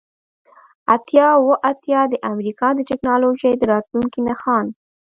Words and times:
اتیا 0.95 1.27
اوه 1.39 1.55
اتیا 1.69 2.01
د 2.09 2.13
امریکا 2.31 2.67
د 2.75 2.79
ټیکنالوژۍ 2.89 3.53
د 3.57 3.63
راتلونکي 3.73 4.19
نښان 4.27 4.65